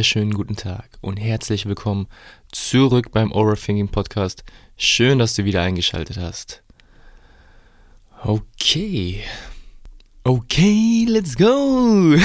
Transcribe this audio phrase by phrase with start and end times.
[0.00, 2.06] wunderschönen guten Tag und herzlich willkommen
[2.50, 4.44] zurück beim Overthinking Podcast.
[4.78, 6.62] Schön, dass du wieder eingeschaltet hast.
[8.24, 9.22] Okay.
[10.24, 12.16] Okay, let's go.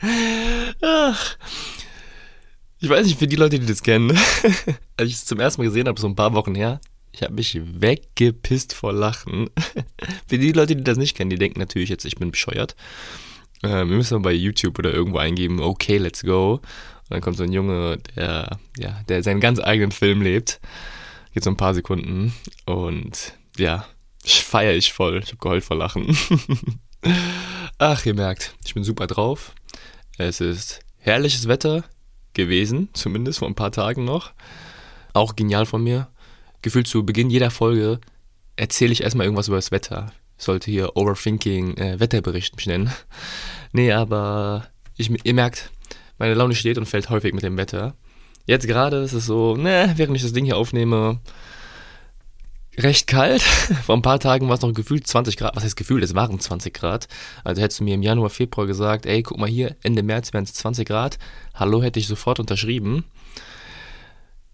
[0.80, 1.36] Ach.
[2.78, 4.12] Ich weiß nicht, für die Leute, die das kennen,
[4.96, 6.80] als ich es zum ersten Mal gesehen habe, so ein paar Wochen her,
[7.12, 9.50] ich habe mich weggepisst vor Lachen.
[10.28, 12.74] für die Leute, die das nicht kennen, die denken natürlich jetzt, ich bin bescheuert.
[13.62, 16.54] Äh, wir müssen bei YouTube oder irgendwo eingeben, okay, let's go.
[16.54, 20.60] Und dann kommt so ein Junge, der, ja, der seinen ganz eigenen Film lebt.
[21.34, 22.32] Geht so ein paar Sekunden.
[22.66, 23.86] Und ja,
[24.24, 25.20] feiere ich voll.
[25.22, 26.16] Ich habe geheult vor Lachen.
[27.78, 29.54] Ach, ihr merkt, ich bin super drauf.
[30.18, 31.84] Es ist herrliches Wetter
[32.34, 34.32] gewesen, zumindest vor ein paar Tagen noch.
[35.14, 36.08] Auch genial von mir.
[36.62, 38.00] Gefühlt zu Beginn jeder Folge
[38.56, 42.90] erzähle ich erstmal irgendwas über das Wetter sollte hier Overthinking äh, Wetterbericht mich nennen.
[43.72, 44.66] nee, aber
[44.96, 45.70] ich, ihr merkt,
[46.18, 47.94] meine Laune steht und fällt häufig mit dem Wetter.
[48.46, 51.20] Jetzt gerade ist es so, ne, während ich das Ding hier aufnehme,
[52.76, 53.42] recht kalt.
[53.84, 55.54] Vor ein paar Tagen war es noch gefühlt 20 Grad.
[55.56, 56.02] Was heißt gefühlt?
[56.02, 57.06] Es waren 20 Grad.
[57.44, 60.44] Also hättest du mir im Januar, Februar gesagt, ey, guck mal hier, Ende März wären
[60.44, 61.18] es 20 Grad.
[61.54, 63.04] Hallo, hätte ich sofort unterschrieben.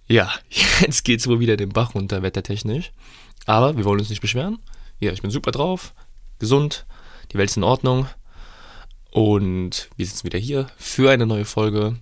[0.08, 0.30] Ja,
[0.80, 2.92] jetzt geht's wohl wieder den Bach runter, wettertechnisch.
[3.46, 4.58] Aber wir wollen uns nicht beschweren
[5.00, 5.94] ja, ich bin super drauf,
[6.38, 6.86] gesund,
[7.32, 8.06] die Welt ist in Ordnung
[9.10, 11.96] und wir sitzen wieder hier für eine neue Folge.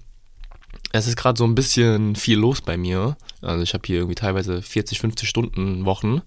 [0.92, 3.16] Es ist gerade so ein bisschen viel los bei mir.
[3.40, 6.22] Also ich habe hier irgendwie teilweise 40, 50 Stunden Wochen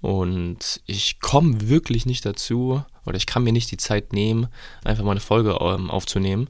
[0.00, 4.48] und ich komme wirklich nicht dazu oder ich kann mir nicht die Zeit nehmen,
[4.84, 6.48] einfach mal eine Folge ähm, aufzunehmen.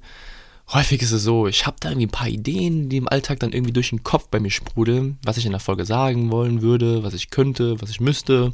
[0.72, 3.52] Häufig ist es so, ich habe da irgendwie ein paar Ideen, die im Alltag dann
[3.52, 7.02] irgendwie durch den Kopf bei mir sprudeln, was ich in der Folge sagen wollen würde,
[7.04, 8.52] was ich könnte, was ich müsste.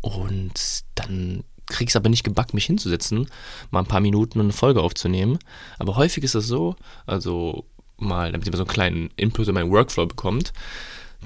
[0.00, 3.28] Und dann krieg ich es aber nicht gebackt, mich hinzusetzen,
[3.70, 5.38] mal ein paar Minuten eine Folge aufzunehmen.
[5.78, 7.64] Aber häufig ist es so, also
[7.96, 10.52] mal, damit ihr mal so einen kleinen Input in meinen Workflow bekommt,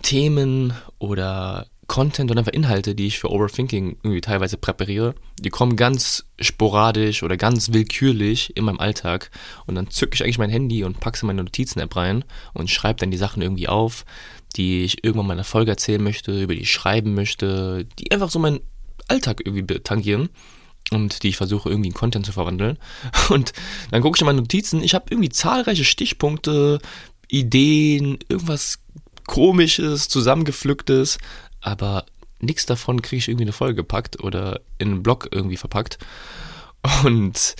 [0.02, 5.76] Themen oder Content und einfach Inhalte, die ich für Overthinking irgendwie teilweise präpariere, die kommen
[5.76, 9.30] ganz sporadisch oder ganz willkürlich in meinem Alltag
[9.66, 12.24] und dann zücke ich eigentlich mein Handy und packe in meine Notizen-App rein
[12.54, 14.04] und schreibe dann die Sachen irgendwie auf,
[14.56, 18.10] die ich irgendwann mal in einer Folge erzählen möchte, über die ich schreiben möchte, die
[18.12, 18.60] einfach so meinen
[19.08, 20.30] Alltag irgendwie tangieren
[20.90, 22.78] und die ich versuche irgendwie in Content zu verwandeln.
[23.30, 23.52] Und
[23.90, 26.78] dann gucke ich in meine Notizen, ich habe irgendwie zahlreiche Stichpunkte,
[27.28, 28.80] Ideen, irgendwas
[29.26, 31.18] komisches, zusammengepflücktes,
[31.60, 32.04] aber
[32.40, 35.98] nichts davon kriege ich irgendwie in eine Folge gepackt oder in einen Blog irgendwie verpackt.
[37.04, 37.56] Und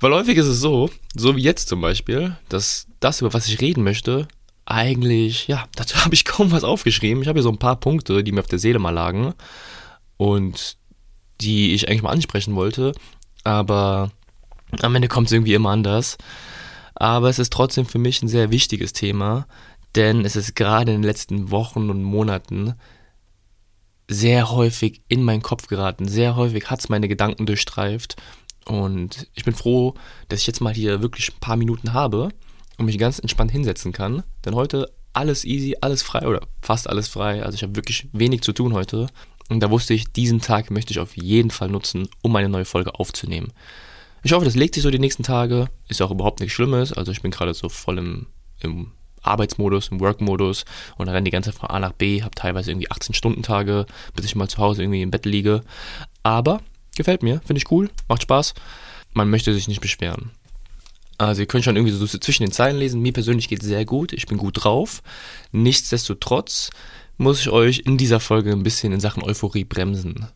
[0.00, 3.60] weil häufig ist es so, so wie jetzt zum Beispiel, dass das, über was ich
[3.60, 4.28] reden möchte,
[4.66, 7.22] eigentlich, ja, dazu habe ich kaum was aufgeschrieben.
[7.22, 9.32] Ich habe hier so ein paar Punkte, die mir auf der Seele mal lagen
[10.16, 10.76] und
[11.40, 12.92] die ich eigentlich mal ansprechen wollte,
[13.44, 14.10] aber
[14.82, 16.16] am Ende kommt es irgendwie immer anders.
[16.94, 19.46] Aber es ist trotzdem für mich ein sehr wichtiges Thema,
[19.94, 22.74] denn es ist gerade in den letzten Wochen und Monaten
[24.08, 26.08] sehr häufig in meinen Kopf geraten.
[26.08, 28.16] Sehr häufig hat es meine Gedanken durchstreift.
[28.64, 29.94] Und ich bin froh,
[30.28, 32.30] dass ich jetzt mal hier wirklich ein paar Minuten habe
[32.78, 34.22] und mich ganz entspannt hinsetzen kann.
[34.44, 37.42] Denn heute alles easy, alles frei oder fast alles frei.
[37.42, 39.08] Also ich habe wirklich wenig zu tun heute.
[39.48, 42.64] Und da wusste ich, diesen Tag möchte ich auf jeden Fall nutzen, um eine neue
[42.64, 43.52] Folge aufzunehmen.
[44.22, 45.68] Ich hoffe, das legt sich so die nächsten Tage.
[45.88, 46.92] Ist auch überhaupt nichts Schlimmes.
[46.92, 48.26] Also ich bin gerade so voll im,
[48.60, 50.64] im Arbeitsmodus, im Work-Modus
[50.96, 54.36] und renne die ganze Zeit von A nach B, habe teilweise irgendwie 18-Stunden-Tage, bis ich
[54.36, 55.62] mal zu Hause irgendwie im Bett liege.
[56.22, 56.60] Aber
[56.96, 58.54] gefällt mir, finde ich cool, macht Spaß.
[59.12, 60.30] Man möchte sich nicht beschweren.
[61.18, 63.00] Also ihr könnt schon irgendwie so zwischen den Zeilen lesen.
[63.00, 64.12] Mir persönlich geht es sehr gut.
[64.12, 65.02] Ich bin gut drauf.
[65.52, 66.70] Nichtsdestotrotz
[67.16, 70.26] muss ich euch in dieser Folge ein bisschen in Sachen Euphorie bremsen.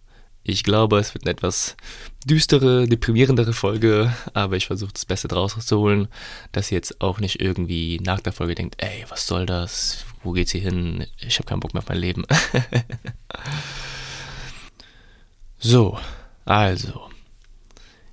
[0.43, 1.77] Ich glaube, es wird eine etwas
[2.25, 6.09] düstere, deprimierendere Folge, aber ich versuche das Beste draus zu holen,
[6.53, 10.07] dass ihr jetzt auch nicht irgendwie nach der Folge denkt, ey, was soll das?
[10.23, 11.07] Wo geht's hier hin?
[11.19, 12.25] Ich habe keinen Bock mehr auf mein Leben.
[15.59, 15.99] so,
[16.47, 17.10] also.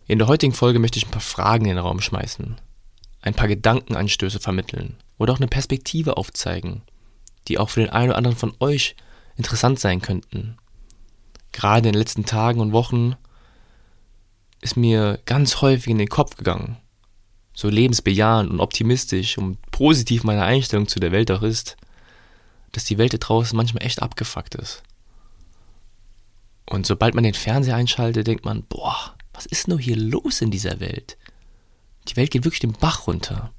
[0.07, 2.56] In der heutigen Folge möchte ich ein paar Fragen in den Raum schmeißen,
[3.21, 6.81] ein paar Gedankenanstöße vermitteln oder auch eine Perspektive aufzeigen,
[7.50, 8.95] die auch für den einen oder anderen von euch
[9.36, 10.57] interessant sein könnten.
[11.51, 13.15] Gerade in den letzten Tagen und Wochen
[14.62, 16.77] ist mir ganz häufig in den Kopf gegangen,
[17.53, 21.75] so lebensbejahend und optimistisch und positiv meine Einstellung zu der Welt auch ist,
[22.71, 24.83] dass die Welt da draußen manchmal echt abgefuckt ist.
[26.65, 30.50] Und sobald man den Fernseher einschaltet, denkt man, boah, was ist nur hier los in
[30.50, 31.16] dieser Welt?
[32.07, 33.51] Die Welt geht wirklich den Bach runter.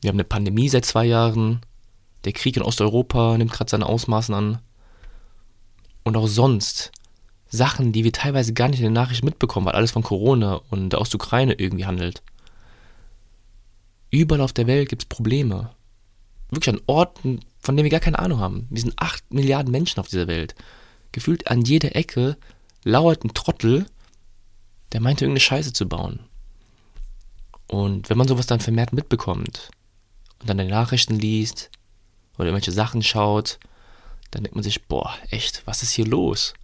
[0.00, 1.62] Wir haben eine Pandemie seit zwei Jahren.
[2.24, 4.60] Der Krieg in Osteuropa nimmt gerade seine Ausmaßen an.
[6.04, 6.92] Und auch sonst
[7.48, 10.90] Sachen, die wir teilweise gar nicht in den Nachrichten mitbekommen, weil alles von Corona und
[10.90, 12.22] der Ostukraine irgendwie handelt.
[14.10, 15.70] Überall auf der Welt gibt es Probleme.
[16.50, 18.68] Wirklich an Orten, von denen wir gar keine Ahnung haben.
[18.70, 20.54] Wir sind 8 Milliarden Menschen auf dieser Welt.
[21.10, 22.36] Gefühlt an jeder Ecke
[22.84, 23.86] lauert ein Trottel,
[24.92, 26.20] der meinte, irgendeine Scheiße zu bauen.
[27.66, 29.70] Und wenn man sowas dann vermehrt mitbekommt
[30.40, 31.70] und dann die Nachrichten liest
[32.34, 33.58] oder irgendwelche Sachen schaut,
[34.30, 36.54] dann denkt man sich, boah, echt, was ist hier los?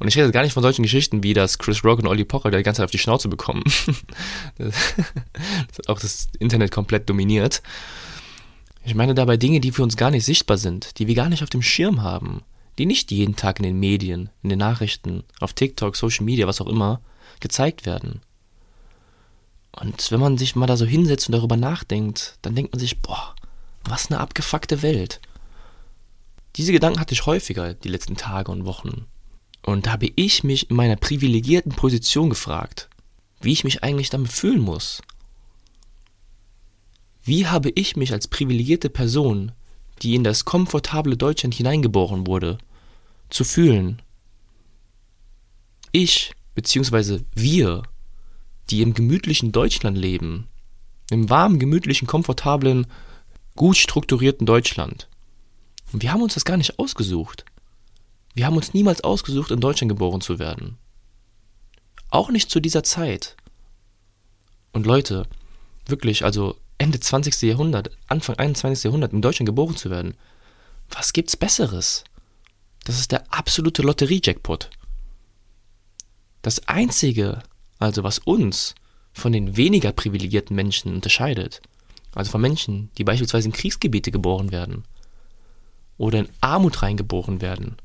[0.00, 2.50] Und ich rede gar nicht von solchen Geschichten wie, dass Chris Rock und Ollie Pocher
[2.50, 3.62] die ganze Zeit auf die Schnauze bekommen.
[4.58, 4.74] das,
[5.76, 7.62] das auch das Internet komplett dominiert.
[8.84, 11.42] Ich meine dabei Dinge, die für uns gar nicht sichtbar sind, die wir gar nicht
[11.42, 12.42] auf dem Schirm haben,
[12.78, 16.60] die nicht jeden Tag in den Medien, in den Nachrichten, auf TikTok, Social Media, was
[16.60, 17.00] auch immer,
[17.40, 18.20] gezeigt werden.
[19.72, 23.00] Und wenn man sich mal da so hinsetzt und darüber nachdenkt, dann denkt man sich,
[23.00, 23.34] boah,
[23.84, 25.20] was eine abgefuckte Welt.
[26.56, 29.06] Diese Gedanken hatte ich häufiger die letzten Tage und Wochen.
[29.62, 32.88] Und da habe ich mich in meiner privilegierten Position gefragt,
[33.40, 35.02] wie ich mich eigentlich damit fühlen muss.
[37.24, 39.52] Wie habe ich mich als privilegierte Person,
[40.02, 42.58] die in das komfortable Deutschland hineingeboren wurde,
[43.30, 44.02] zu fühlen?
[45.92, 47.82] Ich, beziehungsweise wir,
[48.70, 50.48] die im gemütlichen Deutschland leben,
[51.10, 52.86] im warmen, gemütlichen, komfortablen,
[53.56, 55.08] gut strukturierten Deutschland.
[55.92, 57.44] Und wir haben uns das gar nicht ausgesucht.
[58.34, 60.76] Wir haben uns niemals ausgesucht, in Deutschland geboren zu werden.
[62.10, 63.36] Auch nicht zu dieser Zeit.
[64.72, 65.26] Und Leute,
[65.86, 67.40] wirklich, also Ende 20.
[67.48, 68.84] Jahrhundert, Anfang 21.
[68.84, 70.18] Jahrhundert in Deutschland geboren zu werden,
[70.90, 72.04] was gibt's Besseres?
[72.84, 74.68] Das ist der absolute Lotterie-Jackpot.
[76.42, 77.42] Das Einzige,
[77.78, 78.74] also was uns
[79.14, 81.62] von den weniger privilegierten Menschen unterscheidet,
[82.14, 84.84] also von Menschen, die beispielsweise in Kriegsgebiete geboren werden
[85.96, 87.78] oder in Armut reingeboren werden,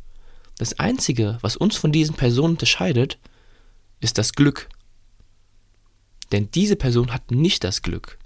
[0.58, 3.18] das Einzige, was uns von diesen Personen unterscheidet,
[4.02, 4.68] ist das Glück.
[6.34, 8.19] Denn diese Person hat nicht das Glück,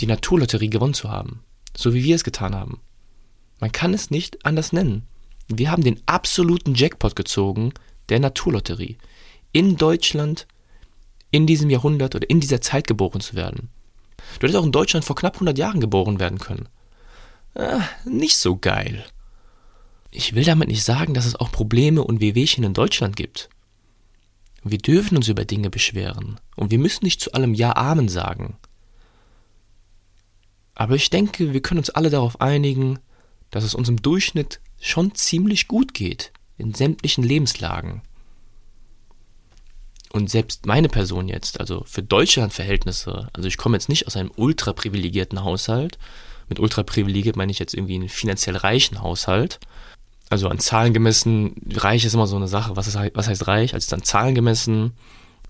[0.00, 1.42] die Naturlotterie gewonnen zu haben,
[1.76, 2.80] so wie wir es getan haben.
[3.60, 5.06] Man kann es nicht anders nennen.
[5.48, 7.72] Wir haben den absoluten Jackpot gezogen
[8.08, 8.98] der Naturlotterie.
[9.52, 10.46] In Deutschland,
[11.30, 13.70] in diesem Jahrhundert oder in dieser Zeit geboren zu werden.
[14.38, 16.68] Du hättest auch in Deutschland vor knapp 100 Jahren geboren werden können.
[17.54, 19.04] Ah, nicht so geil.
[20.10, 23.48] Ich will damit nicht sagen, dass es auch Probleme und Wehwehchen in Deutschland gibt.
[24.64, 28.56] Wir dürfen uns über Dinge beschweren und wir müssen nicht zu allem Ja Amen sagen.
[30.78, 33.00] Aber ich denke, wir können uns alle darauf einigen,
[33.50, 38.00] dass es uns im Durchschnitt schon ziemlich gut geht in sämtlichen Lebenslagen.
[40.12, 44.30] Und selbst meine Person jetzt, also für Deutschland-Verhältnisse, also ich komme jetzt nicht aus einem
[44.36, 45.98] ultra privilegierten Haushalt,
[46.48, 49.58] mit ultra privilegiert meine ich jetzt irgendwie einen finanziell reichen Haushalt,
[50.30, 52.76] also an Zahlen gemessen, reich ist immer so eine Sache.
[52.76, 53.74] Was, ist, was heißt reich?
[53.74, 54.92] Also an Zahlen gemessen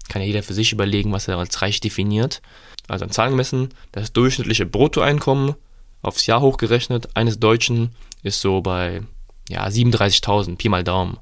[0.08, 2.40] kann ja jeder für sich überlegen, was er als reich definiert.
[2.88, 5.54] Also an Zahlen gemessen, das durchschnittliche Bruttoeinkommen
[6.02, 7.90] aufs Jahr hochgerechnet eines Deutschen
[8.22, 9.02] ist so bei
[9.48, 11.18] ja, 37.000, Pi mal Daumen.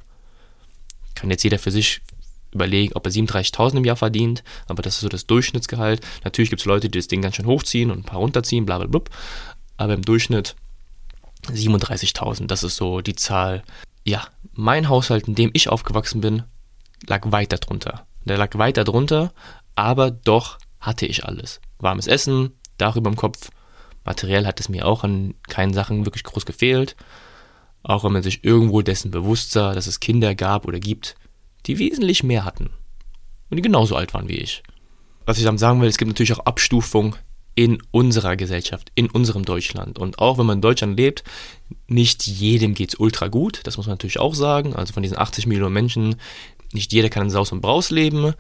[1.15, 2.01] Kann jetzt jeder für sich
[2.53, 6.05] überlegen, ob er 37.000 im Jahr verdient, aber das ist so das Durchschnittsgehalt.
[6.25, 8.79] Natürlich gibt es Leute, die das Ding ganz schön hochziehen und ein paar runterziehen, bla
[8.79, 9.01] bla bla.
[9.77, 10.57] Aber im Durchschnitt
[11.49, 13.63] 37.000, das ist so die Zahl.
[14.05, 16.43] Ja, mein Haushalt, in dem ich aufgewachsen bin,
[17.07, 18.07] lag weiter drunter.
[18.25, 19.33] Der lag weiter drunter,
[19.75, 21.61] aber doch hatte ich alles.
[21.79, 23.51] Warmes Essen, Dach über dem Kopf.
[24.05, 26.97] Materiell hat es mir auch an keinen Sachen wirklich groß gefehlt.
[27.83, 31.17] Auch wenn man sich irgendwo dessen bewusst sah, dass es Kinder gab oder gibt,
[31.67, 32.71] die wesentlich mehr hatten.
[33.51, 34.63] Und die genauso alt waren wie ich.
[35.25, 37.17] Was ich damit sagen will, es gibt natürlich auch Abstufung
[37.55, 39.99] in unserer Gesellschaft, in unserem Deutschland.
[39.99, 41.25] Und auch wenn man in Deutschland lebt,
[41.89, 44.77] nicht jedem geht es ultra gut, das muss man natürlich auch sagen.
[44.77, 46.17] Also von diesen 80 Millionen Menschen,
[46.73, 48.35] nicht jeder kann in Saus und Braus leben,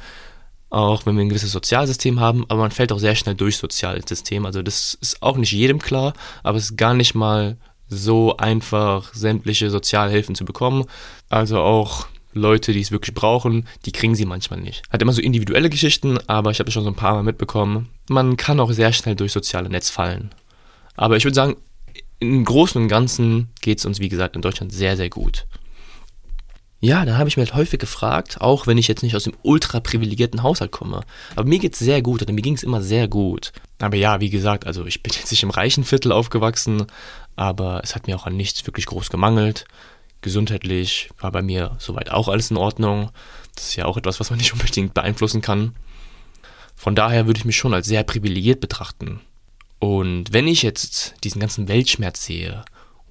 [0.70, 4.44] auch wenn wir ein gewisses Sozialsystem haben, aber man fällt auch sehr schnell durch Sozialsystem.
[4.46, 7.56] Also das ist auch nicht jedem klar, aber es ist gar nicht mal
[7.88, 10.84] so einfach, sämtliche Sozialhilfen zu bekommen.
[11.28, 14.82] Also auch Leute, die es wirklich brauchen, die kriegen sie manchmal nicht.
[14.90, 17.88] Hat immer so individuelle Geschichten, aber ich habe es schon so ein paar Mal mitbekommen.
[18.08, 20.30] Man kann auch sehr schnell durch soziale Netz fallen.
[20.96, 21.56] Aber ich würde sagen,
[22.18, 25.46] im Großen und Ganzen geht es uns, wie gesagt, in Deutschland sehr, sehr gut.
[26.80, 29.32] Ja, da habe ich mir halt häufig gefragt, auch wenn ich jetzt nicht aus dem
[29.42, 31.04] ultra privilegierten Haushalt komme.
[31.34, 33.52] Aber mir geht es sehr gut oder mir ging es immer sehr gut.
[33.78, 36.86] Aber ja, wie gesagt, also ich bin jetzt nicht im reichen Viertel aufgewachsen,
[37.34, 39.64] aber es hat mir auch an nichts wirklich groß gemangelt.
[40.20, 43.10] Gesundheitlich war bei mir soweit auch alles in Ordnung.
[43.54, 45.74] Das ist ja auch etwas, was man nicht unbedingt beeinflussen kann.
[46.74, 49.20] Von daher würde ich mich schon als sehr privilegiert betrachten.
[49.78, 52.64] Und wenn ich jetzt diesen ganzen Weltschmerz sehe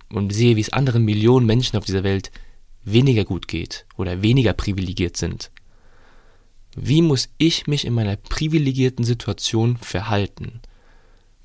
[0.10, 2.32] und sehe, wie es anderen Millionen Menschen auf dieser Welt
[2.86, 5.52] weniger gut geht oder weniger privilegiert sind,
[6.76, 10.62] wie muss ich mich in meiner privilegierten Situation verhalten?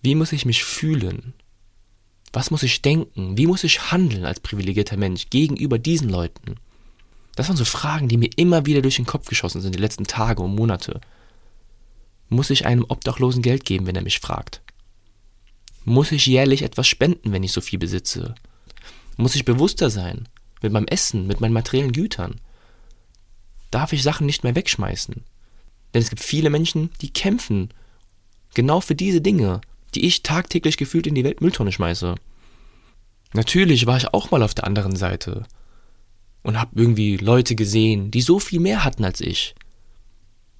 [0.02, 1.35] Wie muss ich mich fühlen?
[2.32, 3.38] Was muss ich denken?
[3.38, 6.56] Wie muss ich handeln als privilegierter Mensch gegenüber diesen Leuten?
[7.37, 10.04] Das waren so Fragen, die mir immer wieder durch den Kopf geschossen sind, die letzten
[10.04, 11.00] Tage und Monate.
[12.28, 14.62] Muss ich einem Obdachlosen Geld geben, wenn er mich fragt?
[15.85, 18.35] Muss ich jährlich etwas spenden, wenn ich so viel besitze?
[19.16, 20.28] Muss ich bewusster sein
[20.62, 22.40] mit meinem Essen, mit meinen materiellen Gütern?
[23.71, 25.14] Darf ich Sachen nicht mehr wegschmeißen?
[25.95, 27.71] Denn es gibt viele Menschen, die kämpfen
[28.55, 29.61] genau für diese Dinge,
[29.95, 32.14] die ich tagtäglich gefühlt in die Weltmülltonne schmeiße.
[33.33, 35.45] Natürlich war ich auch mal auf der anderen Seite
[36.43, 39.55] und habe irgendwie Leute gesehen, die so viel mehr hatten als ich.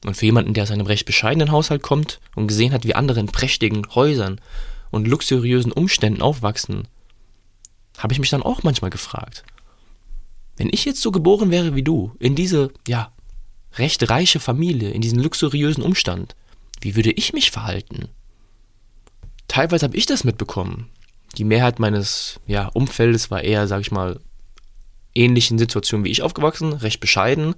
[0.05, 3.21] Und für jemanden, der aus einem recht bescheidenen Haushalt kommt und gesehen hat, wie andere
[3.21, 4.41] in prächtigen Häusern
[4.91, 6.89] und luxuriösen Umständen aufwachsen,
[7.99, 9.45] habe ich mich dann auch manchmal gefragt.
[10.61, 13.11] Wenn ich jetzt so geboren wäre wie du, in diese, ja,
[13.79, 16.37] recht reiche Familie, in diesen luxuriösen Umstand,
[16.83, 18.11] wie würde ich mich verhalten?
[19.49, 20.91] Teilweise habe ich das mitbekommen.
[21.39, 24.21] Die Mehrheit meines ja, Umfeldes war eher, sag ich mal,
[25.15, 27.55] ähnlichen Situationen wie ich aufgewachsen, recht bescheiden.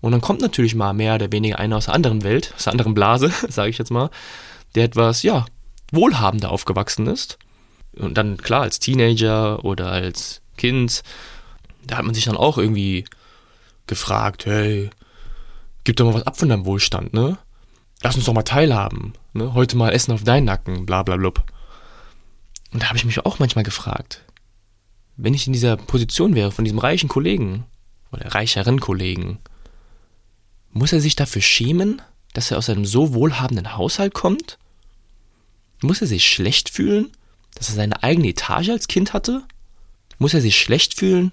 [0.00, 2.72] Und dann kommt natürlich mal mehr oder weniger einer aus der anderen Welt, aus der
[2.74, 4.10] anderen Blase, sage ich jetzt mal,
[4.76, 5.44] der etwas, ja,
[5.90, 7.36] wohlhabender aufgewachsen ist.
[7.96, 11.02] Und dann, klar, als Teenager oder als Kind,
[11.86, 13.04] da hat man sich dann auch irgendwie
[13.86, 14.90] gefragt, hey,
[15.84, 17.38] gib doch mal was ab von deinem Wohlstand, ne?
[18.02, 19.54] Lass uns doch mal teilhaben, ne?
[19.54, 21.44] Heute mal Essen auf deinen Nacken, bla bla blub.
[22.72, 24.24] Und da habe ich mich auch manchmal gefragt,
[25.16, 27.64] wenn ich in dieser Position wäre von diesem reichen Kollegen
[28.10, 29.38] oder reicheren Kollegen,
[30.72, 34.58] muss er sich dafür schämen, dass er aus einem so wohlhabenden Haushalt kommt?
[35.82, 37.12] Muss er sich schlecht fühlen,
[37.54, 39.44] dass er seine eigene Etage als Kind hatte?
[40.18, 41.32] Muss er sich schlecht fühlen,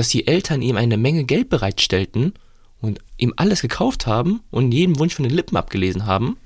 [0.00, 2.32] dass die Eltern ihm eine Menge Geld bereitstellten
[2.80, 6.38] und ihm alles gekauft haben und jeden Wunsch von den Lippen abgelesen haben?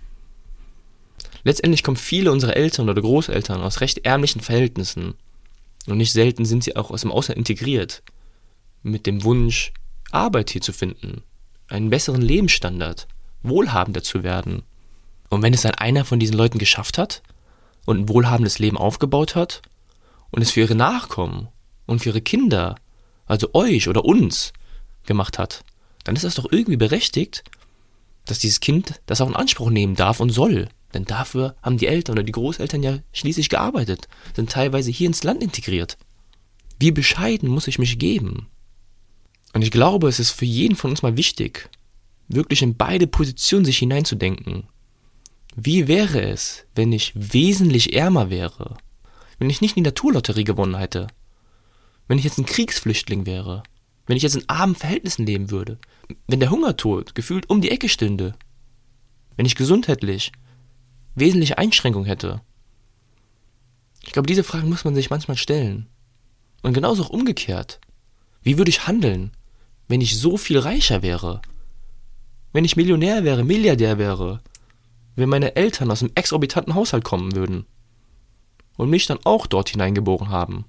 [1.45, 5.15] Letztendlich kommen viele unserer Eltern oder Großeltern aus recht ärmlichen Verhältnissen
[5.87, 8.03] und nicht selten sind sie auch aus dem Ausland integriert.
[8.83, 9.73] Mit dem Wunsch,
[10.11, 11.23] Arbeit hier zu finden,
[11.69, 13.07] einen besseren Lebensstandard,
[13.45, 14.65] wohlhabender zu werden.
[15.29, 17.23] Und wenn es dann einer von diesen Leuten geschafft hat
[17.87, 19.63] und ein wohlhabendes Leben aufgebaut hat
[20.33, 21.47] und es für ihre Nachkommen
[21.87, 22.75] und für ihre Kinder,
[23.27, 24.53] also euch oder uns,
[25.07, 25.65] gemacht hat,
[26.05, 27.45] dann ist das doch irgendwie berechtigt,
[28.27, 30.69] dass dieses Kind das auch in Anspruch nehmen darf und soll.
[30.95, 35.25] Denn dafür haben die Eltern oder die Großeltern ja schließlich gearbeitet, sind teilweise hier ins
[35.25, 35.99] Land integriert.
[36.79, 38.49] Wie bescheiden muss ich mich geben?
[39.53, 41.69] Und ich glaube, es ist für jeden von uns mal wichtig,
[42.29, 44.65] wirklich in beide Positionen sich hineinzudenken.
[45.57, 48.77] Wie wäre es, wenn ich wesentlich ärmer wäre?
[49.39, 51.07] Wenn ich nicht die Naturlotterie gewonnen hätte?
[52.07, 53.63] Wenn ich jetzt ein Kriegsflüchtling wäre?
[54.07, 55.79] Wenn ich jetzt in armen Verhältnissen leben würde?
[56.27, 58.35] Wenn der Hungertod gefühlt um die Ecke stünde?
[59.37, 60.33] Wenn ich gesundheitlich
[61.15, 62.43] wesentliche Einschränkungen hätte?
[64.03, 65.89] Ich glaube, diese Fragen muss man sich manchmal stellen.
[66.63, 67.81] Und genauso auch umgekehrt.
[68.43, 69.33] Wie würde ich handeln,
[69.89, 71.41] wenn ich so viel reicher wäre?
[72.53, 74.43] Wenn ich Millionär wäre, Milliardär wäre?
[75.17, 77.67] Wenn meine Eltern aus einem exorbitanten Haushalt kommen würden?
[78.77, 80.67] Und mich dann auch dort hineingeboren haben?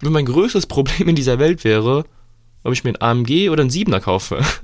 [0.00, 2.04] Wenn mein größtes Problem in dieser Welt wäre,
[2.62, 4.44] ob ich mir ein AMG oder ein Siebener kaufe?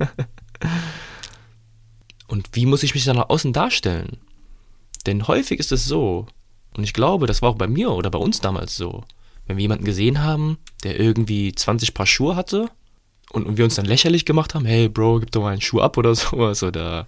[2.27, 4.17] Und wie muss ich mich dann nach außen darstellen?
[5.05, 6.27] Denn häufig ist es so,
[6.75, 9.03] und ich glaube, das war auch bei mir oder bei uns damals so,
[9.45, 12.69] wenn wir jemanden gesehen haben, der irgendwie 20 Paar Schuhe hatte
[13.31, 15.97] und, wir uns dann lächerlich gemacht haben, hey Bro, gib doch mal einen Schuh ab
[15.97, 17.07] oder sowas oder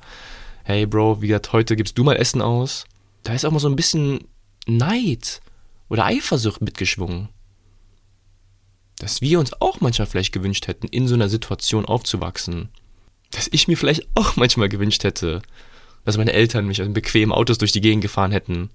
[0.64, 2.86] hey Bro, wie gesagt, heute gibst du mal Essen aus.
[3.24, 4.26] Da ist auch mal so ein bisschen
[4.68, 5.42] Neid
[5.90, 7.30] oder Eifersucht mitgeschwungen.
[9.00, 12.70] Dass wir uns auch manchmal vielleicht gewünscht hätten, in so einer Situation aufzuwachsen.
[13.32, 15.42] Dass ich mir vielleicht auch manchmal gewünscht hätte,
[16.06, 18.70] dass meine Eltern mich in bequemen Autos durch die Gegend gefahren hätten.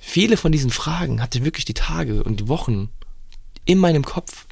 [0.00, 2.88] Viele von diesen Fragen hatte ich wirklich die Tage und die Wochen
[3.64, 4.46] in meinem Kopf.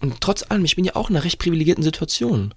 [0.00, 2.54] Und trotz allem, ich bin ja auch in einer recht privilegierten Situation.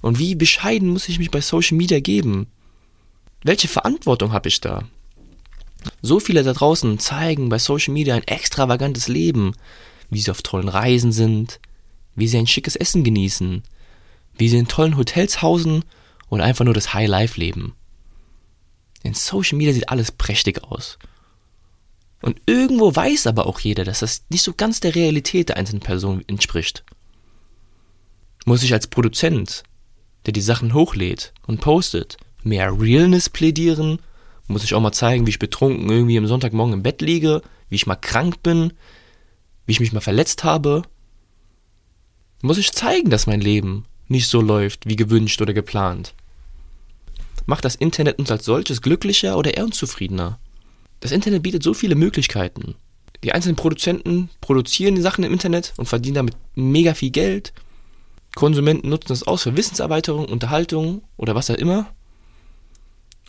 [0.00, 2.46] Und wie bescheiden muss ich mich bei Social Media geben?
[3.42, 4.84] Welche Verantwortung habe ich da?
[6.00, 9.54] So viele da draußen zeigen bei Social Media ein extravagantes Leben,
[10.12, 11.58] wie sie auf tollen Reisen sind,
[12.14, 13.62] wie sie ein schickes Essen genießen,
[14.36, 15.84] wie sie in tollen Hotels hausen
[16.28, 17.74] und einfach nur das High Life leben.
[19.02, 20.98] In Social Media sieht alles prächtig aus.
[22.20, 25.80] Und irgendwo weiß aber auch jeder, dass das nicht so ganz der Realität der einzelnen
[25.80, 26.84] Person entspricht.
[28.44, 29.62] Muss ich als Produzent,
[30.26, 33.98] der die Sachen hochlädt und postet, mehr Realness plädieren?
[34.46, 37.76] Muss ich auch mal zeigen, wie ich betrunken irgendwie am Sonntagmorgen im Bett liege, wie
[37.76, 38.74] ich mal krank bin,
[39.66, 40.82] wie ich mich mal verletzt habe?
[42.42, 46.14] Muss ich zeigen, dass mein Leben nicht so läuft wie gewünscht oder geplant?
[47.46, 50.38] Macht das Internet uns als solches glücklicher oder eher unzufriedener?
[51.00, 52.74] Das Internet bietet so viele Möglichkeiten.
[53.24, 57.52] Die einzelnen Produzenten produzieren die Sachen im Internet und verdienen damit mega viel Geld.
[58.34, 61.92] Konsumenten nutzen das aus für Wissenserweiterung, Unterhaltung oder was auch immer.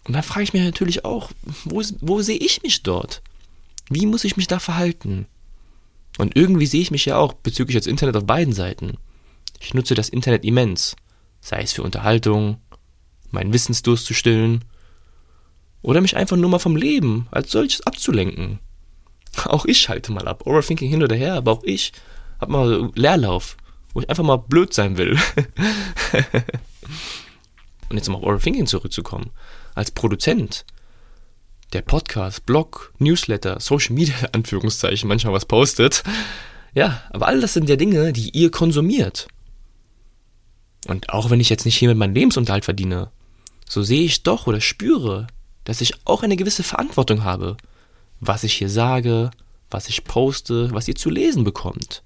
[0.06, 1.32] Und dann frage ich mich natürlich auch,
[1.66, 3.22] wo, wo sehe ich mich dort?
[3.90, 5.28] Wie muss ich mich da verhalten?
[6.18, 8.98] Und irgendwie sehe ich mich ja auch bezüglich des Internet auf beiden Seiten.
[9.60, 10.96] Ich nutze das Internet immens,
[11.42, 12.58] sei es für Unterhaltung,
[13.32, 14.64] meinen Wissensdurst zu stillen
[15.82, 18.60] oder mich einfach nur mal vom Leben als solches abzulenken.
[19.46, 20.46] Auch ich schalte mal ab.
[20.46, 21.94] Overthinking hin oder her, aber auch ich
[22.40, 23.58] habe mal Leerlauf,
[23.94, 25.18] wo ich einfach mal blöd sein will.
[27.90, 29.32] Und jetzt um auf Overthinking zurückzukommen.
[29.76, 30.66] Als Produzent,
[31.74, 36.04] der Podcast, Blog, Newsletter, Social Media, Anführungszeichen, manchmal was postet.
[36.74, 39.28] Ja, aber all das sind ja Dinge, die ihr konsumiert.
[40.88, 43.12] Und auch wenn ich jetzt nicht hier mit meinem Lebensunterhalt verdiene,
[43.68, 45.28] so sehe ich doch oder spüre,
[45.64, 47.58] dass ich auch eine gewisse Verantwortung habe
[48.28, 49.32] was ich hier sage,
[49.70, 52.04] was ich poste, was ihr zu lesen bekommt.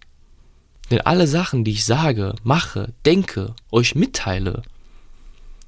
[0.90, 4.62] Denn alle Sachen, die ich sage, mache, denke, euch mitteile,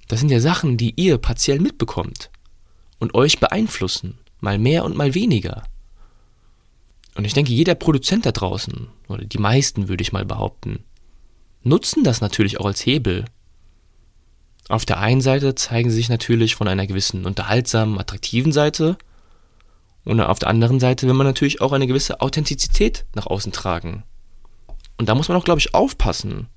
[0.07, 2.29] das sind ja Sachen, die ihr partiell mitbekommt
[2.99, 5.63] und euch beeinflussen, mal mehr und mal weniger.
[7.15, 10.83] Und ich denke, jeder Produzent da draußen, oder die meisten würde ich mal behaupten,
[11.63, 13.25] nutzen das natürlich auch als Hebel.
[14.69, 18.97] Auf der einen Seite zeigen sie sich natürlich von einer gewissen unterhaltsamen, attraktiven Seite,
[20.05, 24.03] und auf der anderen Seite will man natürlich auch eine gewisse Authentizität nach außen tragen.
[24.97, 26.47] Und da muss man auch, glaube ich, aufpassen.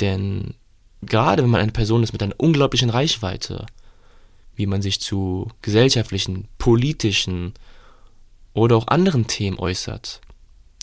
[0.00, 0.54] Denn
[1.02, 3.66] gerade wenn man eine Person ist mit einer unglaublichen Reichweite,
[4.56, 7.54] wie man sich zu gesellschaftlichen, politischen
[8.52, 10.20] oder auch anderen Themen äußert.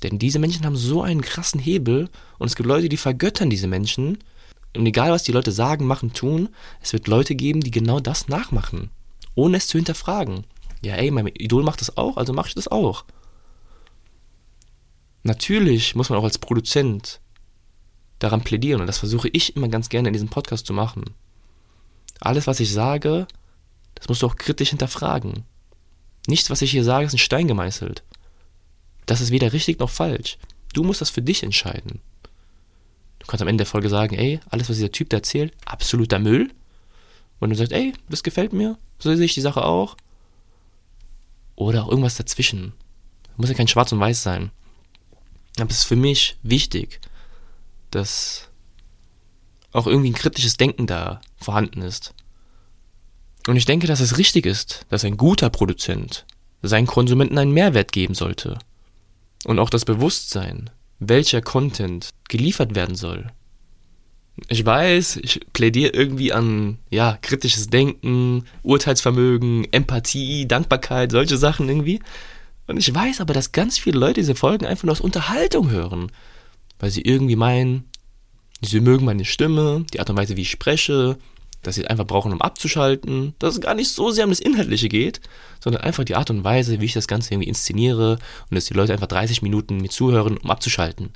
[0.04, 3.68] Denn diese Menschen haben so einen krassen Hebel und es gibt Leute, die vergöttern diese
[3.68, 4.18] Menschen.
[4.76, 6.50] Und egal, was die Leute sagen, machen, tun,
[6.82, 8.90] es wird Leute geben, die genau das nachmachen,
[9.36, 10.46] ohne es zu hinterfragen
[10.82, 13.06] ja, ey, mein Idol macht das auch, also mache ich das auch.
[15.24, 17.22] Natürlich muss man auch als Produzent
[18.20, 21.06] daran plädieren und das versuche ich immer ganz gerne in diesem Podcast zu machen.
[22.20, 23.28] Alles, was ich sage,
[23.96, 25.44] das musst du auch kritisch hinterfragen.
[26.28, 28.04] Nichts, was ich hier sage, ist ein Stein gemeißelt.
[29.06, 30.38] Das ist weder richtig noch falsch.
[30.74, 32.00] Du musst das für dich entscheiden.
[33.20, 36.20] Du kannst am Ende der Folge sagen, ey, alles, was dieser Typ da erzählt, absoluter
[36.20, 36.52] Müll.
[37.40, 39.98] Und du sagst, ey, das gefällt mir, so sehe ich die Sache auch.
[41.56, 42.74] Oder auch irgendwas dazwischen.
[43.38, 44.52] Muss ja kein Schwarz und Weiß sein.
[45.60, 47.00] Aber es ist für mich wichtig,
[47.92, 48.50] dass
[49.72, 52.14] auch irgendwie ein kritisches Denken da vorhanden ist.
[53.48, 56.26] Und ich denke, dass es richtig ist, dass ein guter Produzent
[56.62, 58.60] seinen Konsumenten einen Mehrwert geben sollte.
[59.46, 63.28] Und auch das Bewusstsein, welcher Content geliefert werden soll.
[64.48, 72.00] Ich weiß, ich plädiere irgendwie an, ja, kritisches Denken, Urteilsvermögen, Empathie, Dankbarkeit, solche Sachen irgendwie.
[72.68, 76.12] Und ich weiß aber, dass ganz viele Leute diese Folgen einfach nur aus Unterhaltung hören.
[76.80, 77.86] Weil sie irgendwie meinen,
[78.62, 81.18] sie mögen meine Stimme, die Art und Weise, wie ich spreche,
[81.62, 84.90] dass sie einfach brauchen, um abzuschalten, dass es gar nicht so sehr um das Inhaltliche
[84.90, 85.22] geht,
[85.60, 88.14] sondern einfach die Art und Weise, wie ich das Ganze irgendwie inszeniere
[88.50, 91.12] und dass die Leute einfach 30 Minuten mir zuhören, um abzuschalten.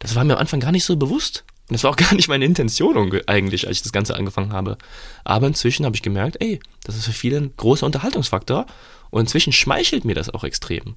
[0.00, 1.44] Das war mir am Anfang gar nicht so bewusst.
[1.68, 4.78] Und das war auch gar nicht meine Intention eigentlich, als ich das Ganze angefangen habe.
[5.24, 8.66] Aber inzwischen habe ich gemerkt, ey, das ist für viele ein großer Unterhaltungsfaktor.
[9.10, 10.96] Und inzwischen schmeichelt mir das auch extrem.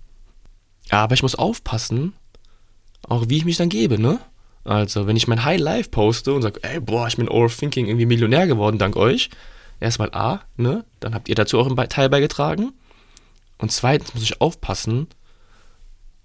[0.89, 2.13] Aber ich muss aufpassen,
[3.07, 4.19] auch wie ich mich dann gebe, ne?
[4.63, 8.05] Also, wenn ich mein High Life poste und sage, ey, boah, ich bin Overthinking irgendwie
[8.05, 9.29] Millionär geworden, dank euch.
[9.79, 10.85] Erstmal A, ne?
[10.99, 12.73] Dann habt ihr dazu auch einen Teil beigetragen.
[13.57, 15.07] Und zweitens muss ich aufpassen,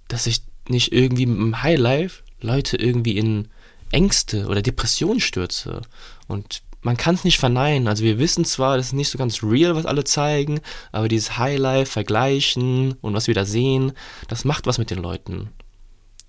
[0.08, 3.48] dass ich nicht irgendwie mit dem High Life Leute irgendwie in
[3.90, 5.82] Ängste oder Depressionen stürze.
[6.28, 7.88] Und man kann es nicht verneinen.
[7.88, 10.60] Also wir wissen zwar, das ist nicht so ganz real, was alle zeigen,
[10.92, 13.92] aber dieses Highlife, Vergleichen und was wir da sehen,
[14.28, 15.50] das macht was mit den Leuten.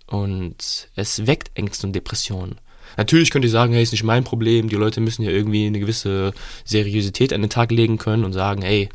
[0.07, 2.55] Und es weckt Ängste und Depressionen.
[2.95, 5.79] Natürlich könnt ihr sagen, hey, ist nicht mein Problem, die Leute müssen ja irgendwie eine
[5.79, 8.89] gewisse Seriosität an den Tag legen können und sagen, hey,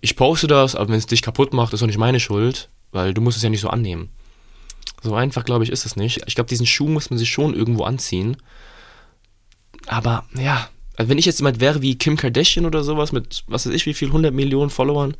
[0.00, 3.12] ich poste das, aber wenn es dich kaputt macht, ist doch nicht meine Schuld, weil
[3.12, 4.10] du musst es ja nicht so annehmen.
[5.02, 6.22] So einfach, glaube ich, ist es nicht.
[6.26, 8.36] Ich glaube, diesen Schuh muss man sich schon irgendwo anziehen.
[9.86, 13.66] Aber ja, also wenn ich jetzt jemand wäre wie Kim Kardashian oder sowas mit, was
[13.66, 15.16] weiß ich, wie viel, 100 Millionen Followern,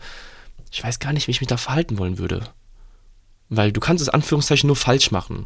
[0.71, 2.49] ich weiß gar nicht, wie ich mich da verhalten wollen würde.
[3.55, 5.45] Weil du kannst es Anführungszeichen nur falsch machen.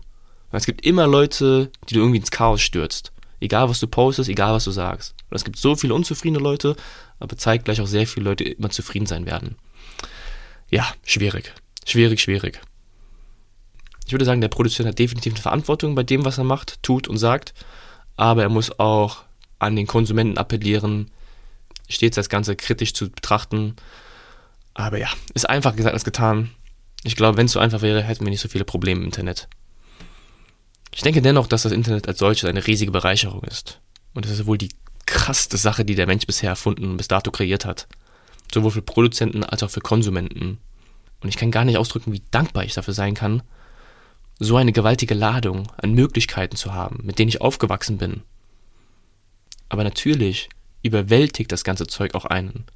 [0.52, 3.10] Weil es gibt immer Leute, die du irgendwie ins Chaos stürzt.
[3.40, 5.16] Egal, was du postest, egal, was du sagst.
[5.28, 6.76] Und es gibt so viele unzufriedene Leute,
[7.18, 9.56] aber zeigt gleich auch sehr viele Leute, die immer zufrieden sein werden.
[10.70, 11.52] Ja, schwierig.
[11.84, 12.60] Schwierig, schwierig.
[14.06, 17.08] Ich würde sagen, der Produzent hat definitiv eine Verantwortung bei dem, was er macht, tut
[17.08, 17.54] und sagt,
[18.16, 19.24] aber er muss auch
[19.58, 21.10] an den Konsumenten appellieren,
[21.88, 23.74] stets das Ganze kritisch zu betrachten,
[24.74, 26.50] Aber ja, ist einfach gesagt als getan.
[27.02, 29.48] Ich glaube, wenn es so einfach wäre, hätten wir nicht so viele Probleme im Internet.
[30.94, 33.80] Ich denke dennoch, dass das Internet als solches eine riesige Bereicherung ist.
[34.14, 34.70] Und es ist wohl die
[35.04, 37.86] krasseste Sache, die der Mensch bisher erfunden und bis dato kreiert hat.
[38.52, 40.58] Sowohl für Produzenten als auch für Konsumenten.
[41.20, 43.42] Und ich kann gar nicht ausdrücken, wie dankbar ich dafür sein kann,
[44.38, 48.22] so eine gewaltige Ladung an Möglichkeiten zu haben, mit denen ich aufgewachsen bin.
[49.68, 50.48] Aber natürlich
[50.82, 52.66] überwältigt das ganze Zeug auch einen.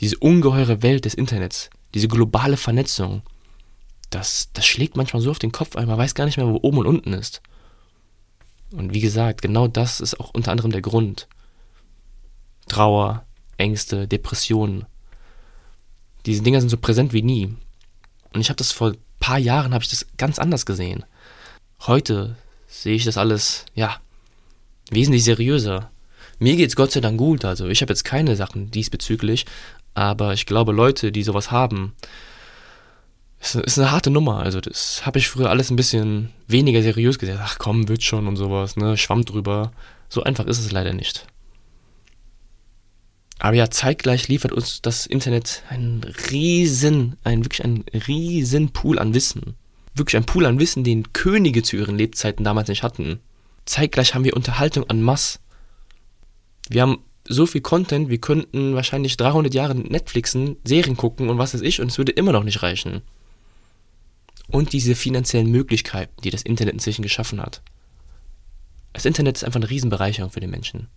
[0.00, 3.22] Diese ungeheure Welt des Internets, diese globale Vernetzung,
[4.10, 6.58] das, das schlägt manchmal so auf den Kopf ein, man weiß gar nicht mehr, wo
[6.62, 7.42] oben und unten ist.
[8.72, 11.28] Und wie gesagt, genau das ist auch unter anderem der Grund.
[12.68, 13.24] Trauer,
[13.56, 14.84] Ängste, Depressionen.
[16.26, 17.54] Diese Dinger sind so präsent wie nie.
[18.34, 21.04] Und ich habe das vor ein paar Jahren habe ich das ganz anders gesehen.
[21.86, 24.00] Heute sehe ich das alles, ja,
[24.90, 25.90] wesentlich seriöser.
[26.38, 29.46] Mir geht's Gott sei Dank gut, also ich habe jetzt keine Sachen diesbezüglich,
[29.98, 31.92] aber ich glaube, Leute, die sowas haben,
[33.40, 34.38] ist, ist eine harte Nummer.
[34.38, 37.40] Also, das habe ich früher alles ein bisschen weniger seriös gesehen.
[37.42, 38.96] Ach komm, wird schon und sowas, ne?
[38.96, 39.72] Schwamm drüber.
[40.08, 41.26] So einfach ist es leider nicht.
[43.40, 49.14] Aber ja, zeitgleich liefert uns das Internet einen riesen, einen wirklich einen riesen Pool an
[49.14, 49.56] Wissen.
[49.94, 53.18] Wirklich ein Pool an Wissen, den Könige zu ihren Lebzeiten damals nicht hatten.
[53.64, 55.40] Zeitgleich haben wir Unterhaltung an Mass.
[56.68, 56.98] Wir haben
[57.28, 61.80] so viel Content, wir könnten wahrscheinlich 300 Jahre Netflixen, Serien gucken und was weiß ich
[61.80, 63.02] und es würde immer noch nicht reichen.
[64.50, 67.60] Und diese finanziellen Möglichkeiten, die das Internet inzwischen geschaffen hat.
[68.94, 70.88] Das Internet ist einfach eine Riesenbereicherung für den Menschen.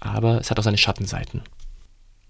[0.00, 1.42] Aber es hat auch seine Schattenseiten.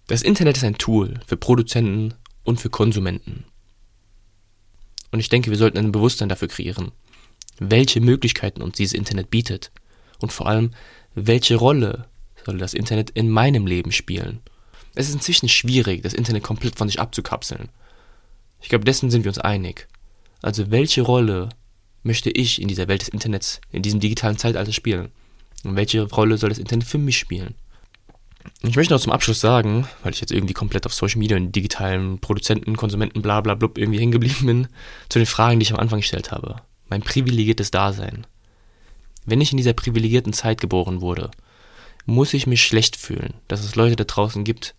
[0.07, 2.13] Das Internet ist ein Tool für Produzenten
[2.45, 3.45] und für Konsumenten.
[5.11, 6.93] Und ich denke, wir sollten ein Bewusstsein dafür kreieren,
[7.59, 9.71] welche Möglichkeiten uns dieses Internet bietet
[10.19, 10.73] und vor allem,
[11.15, 12.07] welche Rolle
[12.45, 14.41] soll das Internet in meinem Leben spielen.
[14.95, 17.69] Es ist inzwischen schwierig, das Internet komplett von sich abzukapseln.
[18.61, 19.89] Ich glaube, dessen sind wir uns einig.
[20.43, 21.49] Also welche Rolle
[22.03, 25.11] möchte ich in dieser Welt des Internets, in diesem digitalen Zeitalter spielen?
[25.65, 27.55] Und welche Rolle soll das Internet für mich spielen?
[28.63, 31.53] Ich möchte noch zum Abschluss sagen, weil ich jetzt irgendwie komplett auf Social Media und
[31.53, 34.69] digitalen Produzenten, Konsumenten, bla bla blub irgendwie hängen geblieben bin,
[35.09, 36.57] zu den Fragen, die ich am Anfang gestellt habe.
[36.89, 38.27] Mein privilegiertes Dasein.
[39.25, 41.31] Wenn ich in dieser privilegierten Zeit geboren wurde,
[42.07, 44.75] muss ich mich schlecht fühlen, dass es Leute da draußen gibt,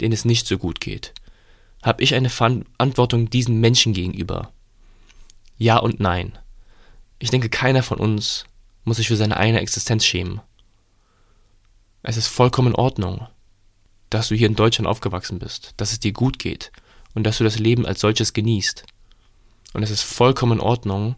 [0.00, 1.12] denen es nicht so gut geht?
[1.82, 4.52] Habe ich eine Verantwortung diesen Menschen gegenüber?
[5.58, 6.38] Ja und nein.
[7.18, 8.44] Ich denke, keiner von uns
[8.84, 10.40] muss sich für seine eigene Existenz schämen.
[12.02, 13.26] Es ist vollkommen in Ordnung,
[14.10, 16.70] dass du hier in Deutschland aufgewachsen bist, dass es dir gut geht
[17.14, 18.84] und dass du das Leben als solches genießt.
[19.72, 21.16] Und es ist vollkommen in Ordnung,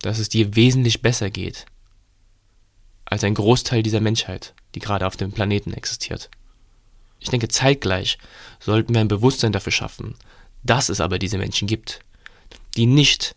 [0.00, 1.66] dass es dir wesentlich besser geht
[3.04, 6.30] als ein Großteil dieser Menschheit, die gerade auf dem Planeten existiert.
[7.20, 8.18] Ich denke, zeitgleich
[8.60, 10.14] sollten wir ein Bewusstsein dafür schaffen,
[10.62, 12.00] dass es aber diese Menschen gibt,
[12.76, 13.34] die nicht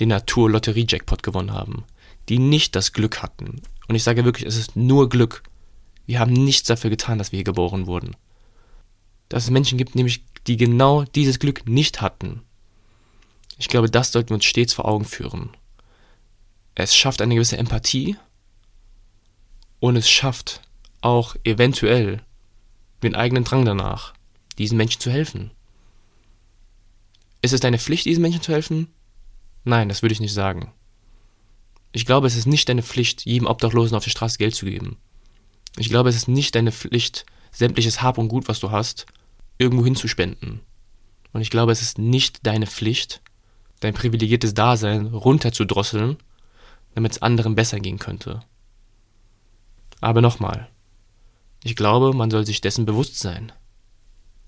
[0.00, 1.84] den Natur-Lotterie-Jackpot gewonnen haben,
[2.28, 3.62] die nicht das Glück hatten.
[3.88, 5.42] Und ich sage wirklich, es ist nur Glück.
[6.06, 8.16] Wir haben nichts dafür getan, dass wir hier geboren wurden.
[9.28, 12.42] Dass es Menschen gibt, nämlich, die genau dieses Glück nicht hatten.
[13.58, 15.50] Ich glaube, das sollten wir uns stets vor Augen führen.
[16.74, 18.16] Es schafft eine gewisse Empathie
[19.84, 20.62] und es schafft
[21.02, 22.22] auch eventuell
[23.02, 24.14] den eigenen Drang danach,
[24.56, 25.50] diesen Menschen zu helfen.
[27.42, 28.88] Ist es deine Pflicht, diesen Menschen zu helfen?
[29.62, 30.72] Nein, das würde ich nicht sagen.
[31.92, 34.96] Ich glaube, es ist nicht deine Pflicht, jedem Obdachlosen auf der Straße Geld zu geben.
[35.76, 39.04] Ich glaube, es ist nicht deine Pflicht, sämtliches Hab und Gut, was du hast,
[39.58, 40.60] irgendwo hinzuspenden.
[41.34, 43.20] Und ich glaube, es ist nicht deine Pflicht,
[43.80, 46.16] dein privilegiertes Dasein runterzudrosseln,
[46.94, 48.40] damit es anderen besser gehen könnte.
[50.04, 50.68] Aber nochmal,
[51.62, 53.52] ich glaube, man soll sich dessen bewusst sein,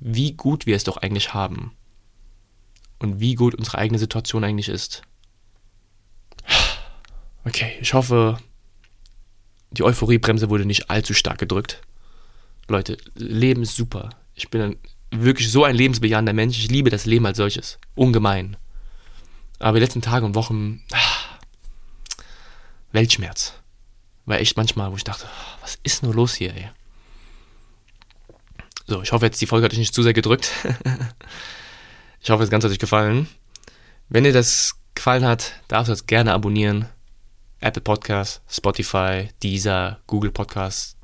[0.00, 1.72] wie gut wir es doch eigentlich haben
[2.98, 5.00] und wie gut unsere eigene Situation eigentlich ist.
[7.46, 8.36] Okay, ich hoffe,
[9.70, 11.80] die Euphoriebremse wurde nicht allzu stark gedrückt.
[12.68, 14.10] Leute, Leben ist super.
[14.34, 14.76] Ich bin ein,
[15.10, 16.58] wirklich so ein lebensbejahender Mensch.
[16.58, 17.78] Ich liebe das Leben als solches.
[17.94, 18.58] Ungemein.
[19.58, 20.82] Aber die letzten Tage und Wochen.
[20.92, 21.38] Ah,
[22.92, 23.54] Weltschmerz
[24.26, 25.26] war echt manchmal, wo ich dachte,
[25.62, 26.68] was ist nur los hier, ey?
[28.86, 30.50] So, ich hoffe jetzt, die Folge hat euch nicht zu sehr gedrückt.
[32.20, 33.28] ich hoffe, das Ganze hat euch gefallen.
[34.08, 36.86] Wenn dir das gefallen hat, darfst du das gerne abonnieren.
[37.60, 40.96] Apple Podcasts, Spotify, Deezer, Google Podcasts.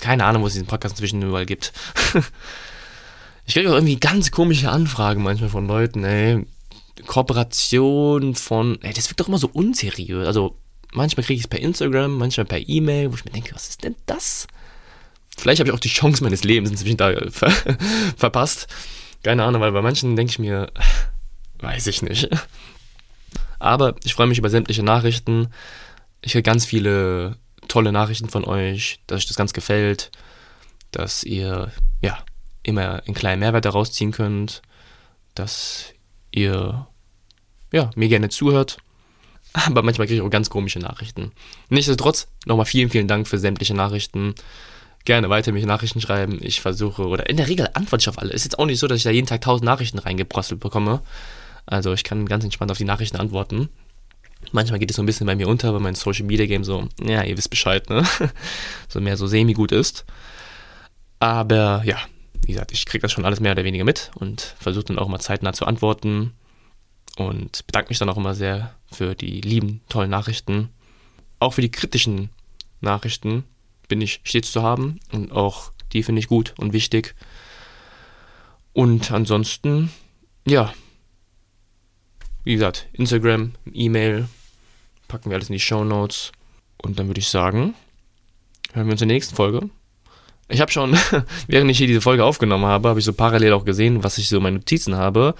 [0.00, 1.72] Keine Ahnung, wo es diesen Podcast inzwischen überall gibt.
[3.46, 6.46] ich kriege auch irgendwie ganz komische Anfragen manchmal von Leuten, ey.
[7.06, 10.26] Kooperation von, ey, das wirkt doch immer so unseriös.
[10.26, 10.56] Also,
[10.92, 13.84] Manchmal kriege ich es per Instagram, manchmal per E-Mail, wo ich mir denke, was ist
[13.84, 14.46] denn das?
[15.36, 17.50] Vielleicht habe ich auch die Chance meines Lebens inzwischen da ver
[18.16, 18.66] verpasst.
[19.22, 20.72] Keine Ahnung, weil bei manchen denke ich mir,
[21.60, 22.28] weiß ich nicht.
[23.58, 25.48] Aber ich freue mich über sämtliche Nachrichten.
[26.22, 27.36] Ich höre ganz viele
[27.68, 30.10] tolle Nachrichten von euch, dass euch das ganz gefällt,
[30.90, 31.70] dass ihr
[32.00, 32.18] ja
[32.62, 34.62] immer einen kleinen Mehrwert daraus ziehen könnt,
[35.34, 35.92] dass
[36.30, 36.86] ihr
[37.72, 38.78] ja, mir gerne zuhört.
[39.66, 41.32] Aber manchmal kriege ich auch ganz komische Nachrichten.
[41.68, 44.34] Nichtsdestotrotz, nochmal vielen, vielen Dank für sämtliche Nachrichten.
[45.04, 46.38] Gerne weiter mich Nachrichten schreiben.
[46.42, 48.32] Ich versuche, oder in der Regel antworte ich auf alle.
[48.32, 51.00] Ist jetzt auch nicht so, dass ich da jeden Tag tausend Nachrichten reingebrosselt bekomme.
[51.66, 53.68] Also ich kann ganz entspannt auf die Nachrichten antworten.
[54.52, 56.88] Manchmal geht es so ein bisschen bei mir unter, weil mein Social Media Game so,
[57.02, 58.04] ja, ihr wisst Bescheid, ne?
[58.88, 60.04] so mehr so semi-gut ist.
[61.18, 61.98] Aber ja,
[62.46, 65.08] wie gesagt, ich kriege das schon alles mehr oder weniger mit und versuche dann auch
[65.08, 66.32] mal zeitnah zu antworten
[67.16, 70.70] und bedanke mich dann auch immer sehr für die lieben, tollen Nachrichten.
[71.40, 72.30] Auch für die kritischen
[72.80, 73.44] Nachrichten
[73.88, 77.14] bin ich stets zu haben und auch die finde ich gut und wichtig.
[78.72, 79.90] Und ansonsten,
[80.46, 80.72] ja,
[82.44, 84.28] wie gesagt, Instagram, E-Mail,
[85.08, 86.32] packen wir alles in die Show Notes.
[86.80, 87.74] Und dann würde ich sagen,
[88.72, 89.68] hören wir uns in der nächsten Folge.
[90.48, 90.96] Ich habe schon,
[91.46, 94.28] während ich hier diese Folge aufgenommen habe, habe ich so parallel auch gesehen, was ich
[94.28, 95.34] so in meinen Notizen habe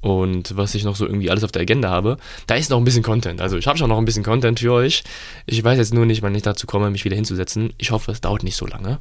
[0.00, 2.16] und was ich noch so irgendwie alles auf der Agenda habe.
[2.46, 3.40] Da ist noch ein bisschen Content.
[3.40, 5.02] Also ich habe schon noch ein bisschen Content für euch.
[5.46, 7.72] Ich weiß jetzt nur nicht, wann ich dazu komme, mich wieder hinzusetzen.
[7.78, 9.00] Ich hoffe, es dauert nicht so lange.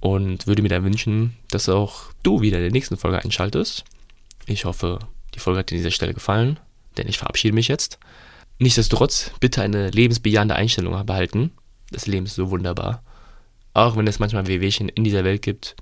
[0.00, 3.84] Und würde mir dann wünschen, dass auch du wieder in der nächsten Folge einschaltest.
[4.46, 4.98] Ich hoffe,
[5.34, 6.58] die Folge hat dir an dieser Stelle gefallen,
[6.96, 7.98] denn ich verabschiede mich jetzt.
[8.58, 11.52] Nichtsdestotrotz, bitte eine lebensbejahende Einstellung behalten.
[11.90, 13.02] Das Leben ist so wunderbar.
[13.74, 15.76] Auch wenn es manchmal Wehwehchen in dieser Welt gibt,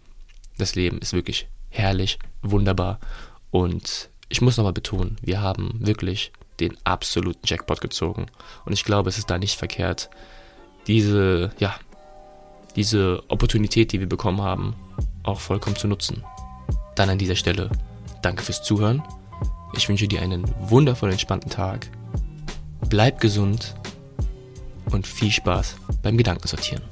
[0.58, 3.00] das Leben ist wirklich herrlich, wunderbar.
[3.50, 8.26] Und ich muss nochmal betonen, wir haben wirklich den absoluten Jackpot gezogen.
[8.64, 10.10] Und ich glaube, es ist da nicht verkehrt,
[10.86, 11.74] diese, ja,
[12.76, 14.74] diese Opportunität, die wir bekommen haben,
[15.22, 16.24] auch vollkommen zu nutzen.
[16.94, 17.70] Dann an dieser Stelle
[18.22, 19.02] danke fürs Zuhören.
[19.76, 21.88] Ich wünsche dir einen wundervoll entspannten Tag.
[22.88, 23.74] Bleib gesund
[24.90, 26.82] und viel Spaß beim Gedankensortieren.